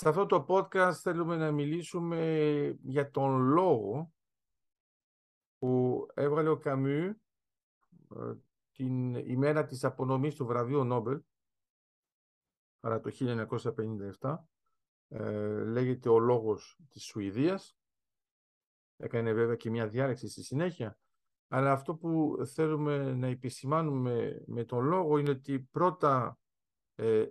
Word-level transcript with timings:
Σε 0.00 0.08
αυτό 0.08 0.26
το 0.26 0.44
podcast 0.48 0.92
θέλουμε 0.92 1.36
να 1.36 1.52
μιλήσουμε 1.52 2.78
για 2.82 3.10
τον 3.10 3.40
λόγο 3.40 4.12
που 5.58 6.06
έβγαλε 6.14 6.48
ο 6.48 6.58
Καμίου 6.58 7.20
ε, 8.16 8.32
την 8.72 9.14
ημέρα 9.14 9.64
της 9.64 9.84
απονομής 9.84 10.34
του 10.34 10.46
βραβείου 10.46 10.84
Νόμπελ, 10.84 11.22
άρα 12.80 13.00
το 13.00 13.10
1957, 14.20 14.36
ε, 15.08 15.64
λέγεται 15.64 16.08
ο 16.08 16.18
λόγος 16.18 16.80
της 16.88 17.04
Σουηδίας. 17.04 17.76
Έκανε 18.96 19.32
βέβαια 19.32 19.56
και 19.56 19.70
μια 19.70 19.88
διάλεξη 19.88 20.28
στη 20.28 20.42
συνέχεια, 20.42 20.98
αλλά 21.48 21.72
αυτό 21.72 21.94
που 21.94 22.42
θέλουμε 22.54 23.14
να 23.14 23.26
επισημάνουμε 23.26 24.42
με 24.46 24.64
τον 24.64 24.84
λόγο 24.84 25.18
είναι 25.18 25.30
ότι 25.30 25.60
πρώτα 25.60 26.38
ε, 26.38 26.39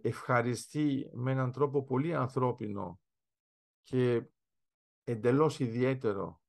ευχαριστεί 0.02 1.10
με 1.14 1.32
έναν 1.32 1.52
τρόπο 1.52 1.84
πολύ 1.84 2.16
ανθρώπινο 2.16 3.00
και 3.82 4.30
εντελώς 5.04 5.60
ιδιαίτερο 5.60 6.42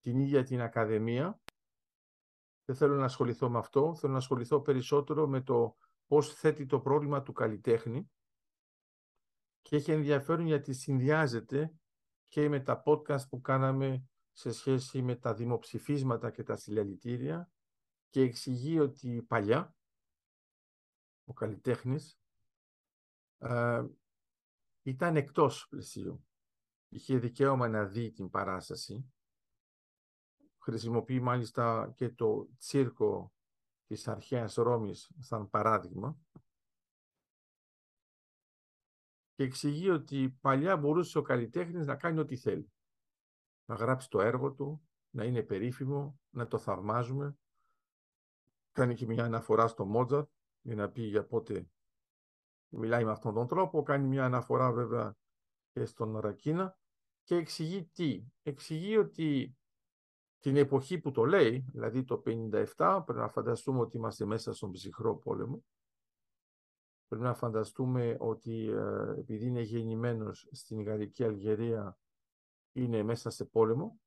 την 0.00 0.18
ίδια 0.18 0.44
την 0.44 0.60
Ακαδημία. 0.60 1.40
Δεν 2.64 2.76
θέλω 2.76 2.94
να 2.94 3.04
ασχοληθώ 3.04 3.50
με 3.50 3.58
αυτό, 3.58 3.94
θέλω 3.94 4.12
να 4.12 4.18
ασχοληθώ 4.18 4.60
περισσότερο 4.60 5.28
με 5.28 5.40
το 5.40 5.76
πώς 6.06 6.34
θέτει 6.34 6.66
το 6.66 6.80
πρόβλημα 6.80 7.22
του 7.22 7.32
καλλιτέχνη 7.32 8.10
και 9.60 9.76
έχει 9.76 9.90
ενδιαφέρον 9.90 10.46
γιατί 10.46 10.72
συνδυάζεται 10.72 11.74
και 12.28 12.48
με 12.48 12.60
τα 12.60 12.82
podcast 12.86 13.28
που 13.28 13.40
κάναμε 13.40 14.06
σε 14.32 14.52
σχέση 14.52 15.02
με 15.02 15.16
τα 15.16 15.34
δημοψηφίσματα 15.34 16.30
και 16.30 16.42
τα 16.42 16.56
συλλαλητήρια 16.56 17.50
και 18.08 18.20
εξηγεί 18.20 18.78
ότι 18.78 19.22
παλιά 19.22 19.76
ο 21.32 21.34
καλλιτέχνης 21.34 22.18
ε, 23.38 23.84
ήταν 24.82 25.16
εκτός 25.16 25.66
πλαισίου. 25.68 26.26
Είχε 26.88 27.18
δικαίωμα 27.18 27.68
να 27.68 27.84
δει 27.84 28.12
την 28.12 28.30
παράσταση. 28.30 29.12
Χρησιμοποιεί 30.58 31.20
μάλιστα 31.20 31.92
και 31.96 32.10
το 32.10 32.48
τσίρκο 32.58 33.32
της 33.86 34.08
αρχαίας 34.08 34.54
Ρώμης 34.54 35.12
σαν 35.18 35.50
παράδειγμα. 35.50 36.18
Και 39.34 39.42
εξηγεί 39.44 39.90
ότι 39.90 40.30
παλιά 40.40 40.76
μπορούσε 40.76 41.18
ο 41.18 41.22
καλλιτέχνης 41.22 41.86
να 41.86 41.96
κάνει 41.96 42.18
ό,τι 42.18 42.36
θέλει. 42.36 42.72
Να 43.64 43.74
γράψει 43.74 44.08
το 44.08 44.20
έργο 44.20 44.52
του, 44.52 44.88
να 45.10 45.24
είναι 45.24 45.42
περίφημο, 45.42 46.20
να 46.30 46.46
το 46.46 46.58
θαυμάζουμε. 46.58 47.36
Κάνει 48.72 48.94
και 48.94 49.06
μια 49.06 49.24
αναφορά 49.24 49.68
στο 49.68 49.84
Μότζαρτ, 49.84 50.30
για 50.62 50.74
να 50.74 50.90
πει 50.90 51.02
για 51.02 51.26
πότε 51.26 51.66
μιλάει 52.72 53.04
με 53.04 53.10
αυτόν 53.10 53.34
τον 53.34 53.46
τρόπο. 53.46 53.82
Κάνει 53.82 54.06
μια 54.06 54.24
αναφορά 54.24 54.72
βέβαια 54.72 55.16
και 55.72 55.84
στον 55.84 56.18
Ρακίνα 56.18 56.78
και 57.22 57.34
εξηγεί 57.34 57.84
τι. 57.84 58.24
Εξηγεί 58.42 58.96
ότι 58.96 59.56
την 60.38 60.56
εποχή 60.56 60.98
που 60.98 61.10
το 61.10 61.24
λέει, 61.24 61.64
δηλαδή 61.72 62.04
το 62.04 62.22
57, 62.26 63.02
πρέπει 63.04 63.20
να 63.20 63.28
φανταστούμε 63.28 63.80
ότι 63.80 63.96
είμαστε 63.96 64.24
μέσα 64.24 64.52
στον 64.52 64.70
ψυχρό 64.70 65.16
πόλεμο. 65.16 65.64
Πρέπει 67.06 67.24
να 67.24 67.34
φανταστούμε 67.34 68.16
ότι 68.18 68.68
ε, 68.68 69.14
επειδή 69.18 69.46
είναι 69.46 69.60
γεννημένος 69.60 70.48
στην 70.50 70.82
Γαλλική 70.82 71.24
Αλγερία, 71.24 71.98
είναι 72.72 73.02
μέσα 73.02 73.30
σε 73.30 73.44
πόλεμο. 73.44 74.00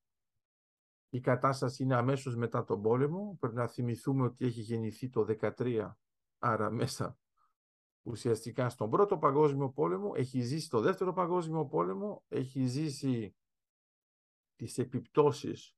Η 1.10 1.20
κατάσταση 1.20 1.84
είναι 1.84 1.96
αμέσως 1.96 2.36
μετά 2.36 2.64
τον 2.64 2.82
πόλεμο. 2.82 3.38
Πρέπει 3.40 3.56
να 3.56 3.68
θυμηθούμε 3.68 4.24
ότι 4.24 4.46
έχει 4.46 4.62
γεννηθεί 4.62 5.10
το 5.10 5.26
13 5.40 5.92
άρα 6.46 6.70
μέσα 6.70 7.18
ουσιαστικά 8.02 8.70
στον 8.70 8.90
πρώτο 8.90 9.18
παγκόσμιο 9.18 9.70
πόλεμο, 9.70 10.12
έχει 10.16 10.42
ζήσει 10.42 10.70
το 10.70 10.80
δεύτερο 10.80 11.14
παγκόσμιο 11.14 11.66
πόλεμο, 11.66 12.24
έχει 12.28 12.66
ζήσει 12.66 13.36
τις 14.56 14.78
επιπτώσεις 14.78 15.76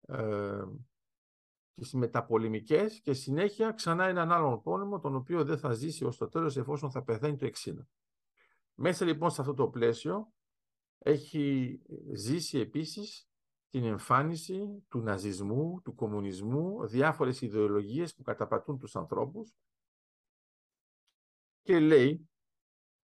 ε, 0.00 0.64
τις 1.74 1.92
μεταπολεμικές 1.92 3.00
και 3.00 3.12
συνέχεια 3.12 3.72
ξανά 3.72 4.04
έναν 4.04 4.32
άλλον 4.32 4.62
πόλεμο, 4.62 4.98
τον 4.98 5.14
οποίο 5.14 5.44
δεν 5.44 5.58
θα 5.58 5.72
ζήσει 5.72 6.04
ως 6.04 6.16
το 6.16 6.28
τέλος 6.28 6.56
εφόσον 6.56 6.90
θα 6.90 7.02
πεθαίνει 7.02 7.36
το 7.36 7.50
60. 7.64 7.74
Μέσα 8.74 9.04
λοιπόν 9.04 9.30
σε 9.30 9.40
αυτό 9.40 9.54
το 9.54 9.68
πλαίσιο 9.68 10.32
έχει 10.98 11.80
ζήσει 12.12 12.58
επίσης 12.58 13.28
την 13.74 13.84
εμφάνιση 13.84 14.84
του 14.88 15.00
ναζισμού, 15.00 15.80
του 15.82 15.94
κομμουνισμού, 15.94 16.86
διάφορες 16.86 17.40
ιδεολογίες 17.40 18.14
που 18.14 18.22
καταπατούν 18.22 18.78
τους 18.78 18.96
ανθρώπους 18.96 19.54
και 21.62 21.80
λέει 21.80 22.28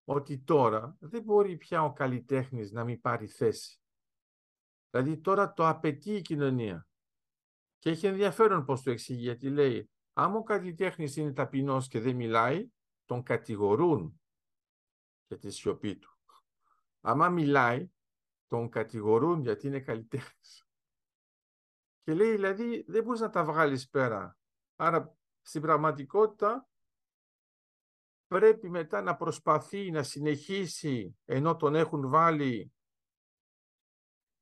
ότι 0.03 0.39
τώρα 0.39 0.97
δεν 0.99 1.23
μπορεί 1.23 1.57
πια 1.57 1.83
ο 1.83 1.93
καλλιτέχνης 1.93 2.71
να 2.71 2.83
μην 2.83 3.01
πάρει 3.01 3.27
θέση. 3.27 3.79
Δηλαδή 4.89 5.17
τώρα 5.17 5.53
το 5.53 5.67
απαιτεί 5.67 6.15
η 6.15 6.21
κοινωνία. 6.21 6.87
Και 7.77 7.89
έχει 7.89 8.07
ενδιαφέρον 8.07 8.65
πώς 8.65 8.81
το 8.81 8.91
εξηγεί, 8.91 9.21
γιατί 9.21 9.49
λέει, 9.49 9.89
άμα 10.13 10.37
ο 10.37 10.43
καλλιτέχνης 10.43 11.15
είναι 11.15 11.33
ταπεινός 11.33 11.87
και 11.87 11.99
δεν 11.99 12.15
μιλάει, 12.15 12.67
τον 13.05 13.23
κατηγορούν 13.23 14.21
για 15.27 15.37
τη 15.37 15.49
σιωπή 15.49 15.97
του. 15.97 16.17
Άμα 17.01 17.29
μιλάει, 17.29 17.89
τον 18.51 18.69
κατηγορούν 18.69 19.41
γιατί 19.41 19.67
είναι 19.67 19.79
καλλιτέχνης. 19.79 20.67
Και 22.03 22.13
λέει 22.13 22.31
δηλαδή 22.31 22.83
δεν 22.87 23.03
μπορείς 23.03 23.19
να 23.19 23.29
τα 23.29 23.43
βγάλεις 23.43 23.89
πέρα. 23.89 24.37
Άρα 24.75 25.17
στην 25.41 25.61
πραγματικότητα 25.61 26.69
πρέπει 28.27 28.69
μετά 28.69 29.01
να 29.01 29.15
προσπαθεί 29.15 29.91
να 29.91 30.03
συνεχίσει 30.03 31.17
ενώ 31.25 31.55
τον 31.55 31.75
έχουν 31.75 32.09
βάλει 32.09 32.73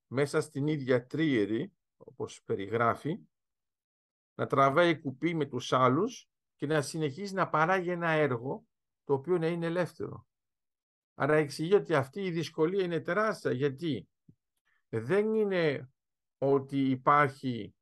μέσα 0.07 0.41
στην 0.41 0.67
ίδια 0.67 1.05
τρίερη, 1.05 1.73
όπως 1.97 2.43
περιγράφει, 2.43 3.19
να 4.33 4.47
τραβάει 4.47 4.99
κουπί 4.99 5.33
με 5.33 5.45
τους 5.45 5.73
άλλους 5.73 6.29
και 6.55 6.65
να 6.65 6.81
συνεχίσει 6.81 7.33
να 7.33 7.49
παράγει 7.49 7.89
ένα 7.89 8.09
έργο 8.09 8.65
το 9.03 9.13
οποίο 9.13 9.37
να 9.37 9.47
είναι 9.47 9.65
ελεύθερο. 9.65 10.28
Άρα 11.21 11.35
εξηγεί 11.35 11.73
ότι 11.73 11.93
αυτή 11.93 12.21
η 12.21 12.31
δυσκολία 12.31 12.83
είναι 12.83 12.99
τεράστια. 12.99 13.51
Γιατί; 13.51 14.09
Δεν 14.89 15.33
είναι 15.33 15.91
ότι 16.37 16.89
υπάρχει 16.89 17.75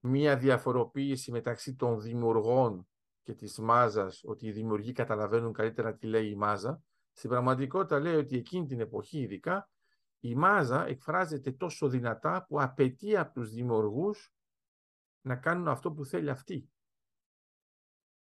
μία 0.00 0.36
διαφοροποίηση 0.36 1.30
μεταξύ 1.30 1.74
των 1.74 2.00
δημιουργών 2.00 2.88
και 3.22 3.34
της 3.34 3.58
μάζας, 3.58 4.20
ότι 4.24 4.46
οι 4.46 4.52
δημιουργοί 4.52 4.92
καταλαβαίνουν 4.92 5.52
καλύτερα 5.52 5.94
τι 5.94 6.06
λέει 6.06 6.28
η 6.30 6.34
μάζα. 6.34 6.82
Στην 7.12 7.30
πραγματικότητα 7.30 8.00
λέει 8.00 8.14
ότι 8.14 8.36
εκείνη 8.36 8.66
την 8.66 8.80
εποχή 8.80 9.20
ειδικά 9.20 9.70
η 10.20 10.34
μάζα 10.34 10.86
εκφράζεται 10.86 11.52
τόσο 11.52 11.88
δυνατά 11.88 12.44
που 12.48 12.60
απαιτεί 12.60 13.16
από 13.16 13.32
τους 13.32 13.50
δημιουργούς 13.50 14.32
να 15.20 15.36
κάνουν 15.36 15.68
αυτό 15.68 15.92
που 15.92 16.04
θέλει 16.04 16.30
αυτή. 16.30 16.70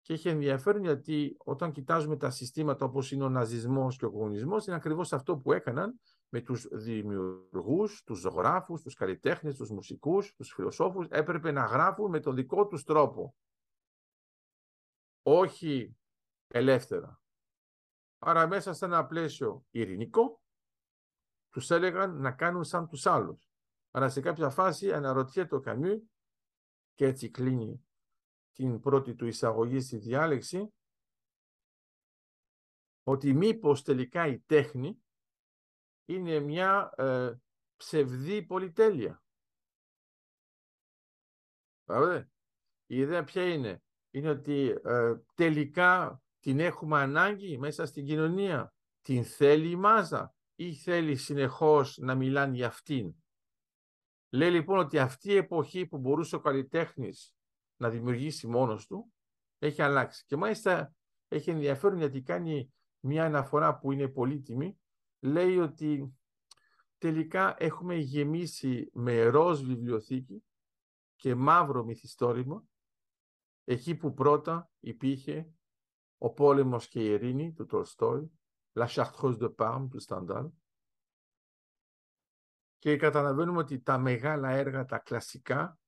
Και 0.05 0.13
έχει 0.13 0.29
ενδιαφέρον 0.29 0.83
γιατί 0.83 1.35
όταν 1.37 1.71
κοιτάζουμε 1.71 2.17
τα 2.17 2.29
συστήματα 2.29 2.85
όπως 2.85 3.11
είναι 3.11 3.23
ο 3.23 3.29
ναζισμός 3.29 3.97
και 3.97 4.05
ο 4.05 4.11
κομμουνισμός 4.11 4.65
είναι 4.65 4.75
ακριβώς 4.75 5.13
αυτό 5.13 5.37
που 5.37 5.53
έκαναν 5.53 5.99
με 6.29 6.41
τους 6.41 6.67
δημιουργούς, 6.71 8.03
τους 8.03 8.19
ζωγράφους, 8.19 8.81
τους 8.81 8.93
καλλιτέχνες, 8.93 9.55
τους 9.55 9.69
μουσικούς, 9.69 10.33
τους 10.33 10.53
φιλοσόφους 10.53 11.07
έπρεπε 11.09 11.51
να 11.51 11.65
γράφουν 11.65 12.09
με 12.09 12.19
τον 12.19 12.35
δικό 12.35 12.67
τους 12.67 12.83
τρόπο. 12.83 13.35
Όχι 15.21 15.97
ελεύθερα. 16.47 17.21
Άρα 18.19 18.47
μέσα 18.47 18.73
σε 18.73 18.85
ένα 18.85 19.05
πλαίσιο 19.05 19.65
ειρηνικό 19.69 20.41
τους 21.49 21.71
έλεγαν 21.71 22.21
να 22.21 22.31
κάνουν 22.31 22.63
σαν 22.63 22.87
τους 22.87 23.05
άλλους. 23.05 23.49
Άρα 23.91 24.09
σε 24.09 24.21
κάποια 24.21 24.49
φάση 24.49 24.93
αναρωτιέται 24.93 25.55
ο 25.55 25.59
Καμίου 25.59 26.11
και 26.93 27.05
έτσι 27.05 27.29
κλείνει 27.29 27.84
την 28.55 28.79
πρώτη 28.79 29.15
του 29.15 29.25
εισαγωγή 29.25 29.79
στη 29.79 29.97
διάλεξη, 29.97 30.73
ότι 33.03 33.33
μήπως 33.33 33.83
τελικά 33.83 34.27
η 34.27 34.39
τέχνη 34.39 35.03
είναι 36.05 36.39
μια 36.39 36.93
ε, 36.97 37.33
ψευδή 37.75 38.43
πολυτέλεια. 38.43 39.23
Η 42.85 42.97
ιδέα 42.97 43.23
ποια 43.23 43.53
είναι. 43.53 43.83
Είναι 44.11 44.29
ότι 44.29 44.79
ε, 44.83 45.15
τελικά 45.33 46.21
την 46.39 46.59
έχουμε 46.59 46.99
ανάγκη 46.99 47.57
μέσα 47.57 47.85
στην 47.85 48.05
κοινωνία. 48.05 48.73
Την 49.01 49.25
θέλει 49.25 49.69
η 49.69 49.75
μάζα 49.75 50.35
ή 50.55 50.73
θέλει 50.73 51.15
συνεχώς 51.15 51.97
να 51.97 52.15
μιλάνε 52.15 52.55
για 52.55 52.67
αυτήν; 52.67 53.15
Λέει 54.29 54.51
λοιπόν 54.51 54.77
ότι 54.77 54.99
αυτή 54.99 55.31
η 55.31 55.35
εποχή 55.35 55.85
που 55.85 55.97
μπορούσε 55.97 56.35
ο 56.35 56.39
καλλιτέχνης 56.39 57.34
να 57.77 57.89
δημιουργήσει 57.89 58.47
μόνος 58.47 58.87
του, 58.87 59.13
έχει 59.59 59.81
αλλάξει. 59.81 60.25
Και 60.25 60.35
μάλιστα 60.35 60.95
έχει 61.27 61.49
ενδιαφέρον 61.49 61.97
γιατί 61.97 62.21
κάνει 62.21 62.73
μια 62.99 63.25
αναφορά 63.25 63.77
που 63.77 63.91
είναι 63.91 64.07
πολύτιμη. 64.07 64.79
Λέει 65.19 65.57
ότι 65.57 66.17
τελικά 66.97 67.55
έχουμε 67.57 67.95
γεμίσει 67.95 68.89
με 68.93 69.23
ροζ 69.23 69.61
βιβλιοθήκη 69.61 70.43
και 71.15 71.35
μαύρο 71.35 71.83
μυθιστόρημα, 71.83 72.63
εκεί 73.63 73.95
που 73.95 74.13
πρώτα 74.13 74.71
υπήρχε 74.79 75.49
ο 76.17 76.33
πόλεμος 76.33 76.87
και 76.87 76.99
η 76.99 77.05
ειρήνη 77.05 77.53
του 77.53 77.65
Τολστόη, 77.65 78.31
La 78.73 78.87
Chartreuse 78.87 79.37
de 79.37 79.55
Parme 79.55 79.87
του 79.89 79.99
Σταντάλ. 79.99 80.49
Και 82.77 82.97
καταλαβαίνουμε 82.97 83.57
ότι 83.57 83.79
τα 83.79 83.97
μεγάλα 83.97 84.49
έργα, 84.49 84.85
τα 84.85 84.97
κλασικά, 84.99 85.79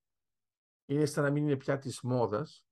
είναι 0.87 1.05
σαν 1.05 1.23
να 1.23 1.29
μην 1.29 1.43
είναι 1.43 1.55
πια 1.55 1.77
της 1.77 2.01
μόδας 2.01 2.65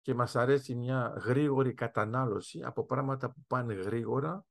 και 0.00 0.14
μας 0.14 0.36
αρέσει 0.36 0.74
μια 0.74 1.08
γρήγορη 1.24 1.74
κατανάλωση 1.74 2.62
από 2.62 2.84
πράγματα 2.84 3.30
που 3.32 3.44
πάνε 3.46 3.74
γρήγορα, 3.74 4.46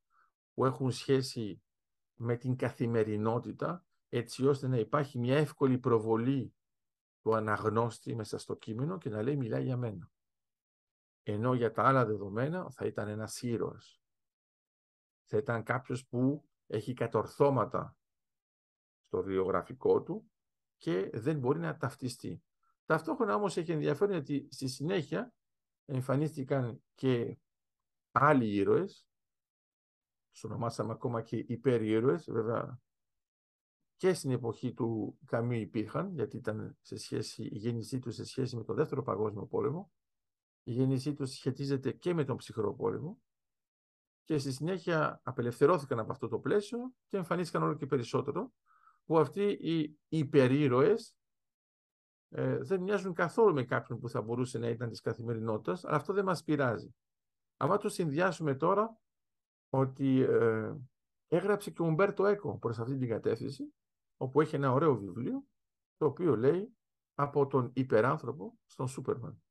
που 0.54 0.66
έχουν 0.66 0.92
σχέση 0.92 1.64
με 2.16 2.36
την 2.36 2.56
καθημερινότητα, 2.56 3.86
έτσι 4.10 4.48
ώστε 4.48 4.68
να 4.68 4.78
υπάρχει 4.78 5.20
μια 5.20 5.38
εύκολη 5.38 5.78
προβολή 5.78 6.54
του 7.22 7.36
αναγνώστη 7.36 8.16
μέσα 8.16 8.38
στο 8.38 8.56
κείμενο 8.56 8.98
και 8.98 9.10
να 9.10 9.22
λέει 9.22 9.36
μιλάει 9.36 9.64
για 9.64 9.78
μένα. 9.78 10.12
Ενώ 11.24 11.54
για 11.54 11.72
τα 11.72 11.84
άλλα 11.84 12.06
δεδομένα 12.06 12.70
θα 12.70 12.86
ήταν 12.86 13.08
ένας 13.08 13.42
ήρωας. 13.42 14.02
Θα 15.26 15.38
ήταν 15.38 15.64
κάποιος 15.64 16.08
που 16.08 16.50
έχει 16.68 16.94
κατορθώματα 16.94 17.98
στο 19.06 19.24
βιογραφικό 19.24 20.04
του 20.04 20.32
και 20.78 21.10
δεν 21.14 21.40
μπορεί 21.40 21.60
να 21.60 21.78
ταυτιστεί. 21.78 22.44
Ταυτόχρονα 22.90 23.36
όμως 23.36 23.58
έχει 23.58 23.72
ενδιαφέρον 23.72 24.14
γιατί 24.14 24.48
στη 24.52 24.68
συνέχεια 24.68 25.34
εμφανίστηκαν 25.86 26.84
και 26.96 27.38
άλλοι 28.12 28.56
ήρωες, 28.56 29.08
τους 30.32 30.44
ονομάσαμε 30.44 30.92
ακόμα 30.92 31.22
και 31.22 31.38
υπερήρωες, 31.48 32.32
βέβαια 32.32 32.82
και 33.96 34.14
στην 34.14 34.32
εποχή 34.32 34.74
του 34.74 35.20
Καμίου 35.26 35.60
υπήρχαν, 35.60 36.14
γιατί 36.14 36.38
ήταν 36.38 36.78
σε 36.82 36.98
σχέση, 36.98 37.44
η 37.44 37.58
γέννησή 37.58 38.00
τους 38.00 38.16
σε 38.16 38.26
σχέση 38.26 38.56
με 38.56 38.64
τον 38.64 38.76
Δεύτερο 38.76 39.04
Παγκόσμιο 39.04 39.46
Πόλεμο. 39.46 39.92
Η 40.64 40.72
γέννησή 40.72 41.14
τους 41.14 41.32
σχετίζεται 41.32 41.92
και 41.92 42.14
με 42.14 42.24
τον 42.24 42.38
ψυχρό 42.38 42.76
πόλεμο 42.76 43.22
και 44.24 44.38
στη 44.38 44.52
συνέχεια 44.52 45.22
απελευθερώθηκαν 45.24 46.00
από 46.00 46.12
αυτό 46.12 46.28
το 46.28 46.40
πλαίσιο 46.40 46.94
και 47.08 47.18
εμφανίστηκαν 47.18 47.64
όλο 47.64 47.76
και 47.76 47.86
περισσότερο 47.86 48.54
που 49.06 49.20
αυτοί 49.20 49.44
οι 49.62 49.98
υπερήρωες 50.08 51.19
ε, 52.30 52.58
δεν 52.58 52.82
μοιάζουν 52.82 53.14
καθόλου 53.14 53.54
με 53.54 53.64
κάποιον 53.64 54.00
που 54.00 54.10
θα 54.10 54.22
μπορούσε 54.22 54.58
να 54.58 54.70
ήταν 54.70 54.90
της 54.90 55.02
καθημερινότητας, 55.02 55.86
αλλά 55.86 55.96
αυτό 55.96 56.14
δεν 56.14 56.26
μας 56.26 56.44
πειράζει. 56.44 56.96
Αν 57.58 57.80
το 57.80 57.90
συνδυάσουμε 57.90 58.56
τώρα 58.56 59.00
ότι 59.70 60.22
ε, 60.22 60.74
έγραψε 61.28 61.72
και 61.72 61.82
ο 61.82 61.86
Ομπέρτο 61.86 62.26
Έκο 62.26 62.58
προς 62.58 62.80
αυτή 62.80 62.98
την 62.98 63.10
κατεύθυνση, 63.10 63.74
όπου 64.18 64.42
έχει 64.42 64.56
ένα 64.56 64.72
ωραίο 64.72 64.98
βιβλίο, 64.98 65.44
το 65.98 66.06
οποίο 66.06 66.36
λέει 66.36 66.78
από 67.14 67.48
τον 67.48 67.72
υπεράνθρωπο 67.74 68.58
στον 68.66 68.88
Σούπερμαν. 68.88 69.44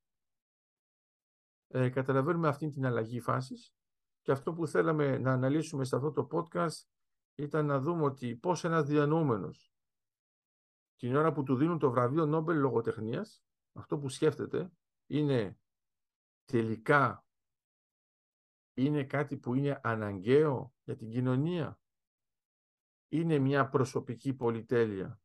Ε, 1.67 1.89
καταλαβαίνουμε 1.89 2.49
αυτή 2.49 2.71
την 2.71 2.87
αλλαγή 2.87 3.21
φάσης 3.21 3.75
και 4.21 4.33
αυτό 4.33 4.53
που 4.53 4.67
θέλαμε 4.67 5.19
να 5.19 5.33
αναλύσουμε 5.33 5.85
σε 5.85 5.97
αυτό 5.97 6.13
το 6.13 6.29
podcast 6.33 6.87
ήταν 7.35 7.67
να 7.67 7.81
δούμε 7.81 8.05
ότι 8.05 8.37
πώς 8.37 8.65
ένας 8.65 8.87
διανοούμενος 8.87 9.73
την 10.99 11.17
ώρα 11.17 11.33
που 11.33 11.43
του 11.43 11.57
δίνουν 11.57 11.79
το 11.79 11.91
βραβείο 11.91 12.27
Νόμπελ 12.27 12.59
Λογοτεχνίας, 12.59 13.45
αυτό 13.73 13.99
που 13.99 14.09
σκέφτεται 14.09 14.73
είναι 15.07 15.59
τελικά 16.45 17.23
είναι 18.75 19.05
κάτι 19.05 19.37
που 19.37 19.55
είναι 19.55 19.81
αναγκαίο 19.83 20.75
για 20.85 20.97
την 20.97 21.11
κοινωνία. 21.11 21.81
Είναι 23.09 23.39
μια 23.39 23.69
προσωπική 23.69 24.35
πολυτέλεια. 24.35 25.21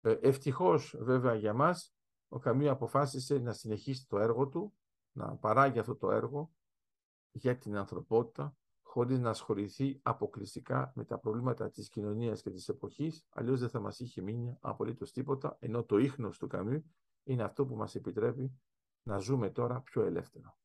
Ε, 0.00 0.12
ευτυχώς 0.12 0.96
βέβαια 0.98 1.34
για 1.34 1.52
μας 1.52 1.94
ο 2.28 2.38
Καμίου 2.38 2.70
αποφάσισε 2.70 3.38
να 3.38 3.52
συνεχίσει 3.52 4.06
το 4.06 4.18
έργο 4.18 4.48
του, 4.48 4.76
να 5.12 5.36
παράγει 5.36 5.78
αυτό 5.78 5.96
το 5.96 6.10
έργο 6.10 6.52
για 7.30 7.58
την 7.58 7.76
ανθρωπότητα 7.76 8.56
χωρίς 8.90 9.18
να 9.18 9.30
ασχοληθεί 9.30 10.00
αποκλειστικά 10.02 10.92
με 10.94 11.04
τα 11.04 11.18
προβλήματα 11.18 11.70
της 11.70 11.88
κοινωνίας 11.88 12.42
και 12.42 12.50
της 12.50 12.68
εποχής, 12.68 13.26
αλλιώς 13.28 13.60
δεν 13.60 13.68
θα 13.68 13.80
μας 13.80 14.00
είχε 14.00 14.22
μείνει 14.22 14.56
απολύτως 14.60 15.12
τίποτα, 15.12 15.56
ενώ 15.60 15.84
το 15.84 15.98
ίχνος 15.98 16.38
του 16.38 16.46
Καμίου 16.46 16.84
είναι 17.24 17.42
αυτό 17.42 17.66
που 17.66 17.76
μας 17.76 17.94
επιτρέπει 17.94 18.58
να 19.02 19.18
ζούμε 19.18 19.50
τώρα 19.50 19.80
πιο 19.80 20.02
ελεύθερα. 20.02 20.58